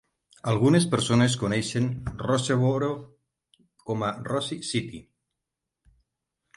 [0.53, 1.91] Algunes persones coneixen
[2.25, 2.91] Roseboro
[3.91, 5.07] com a Rosie City.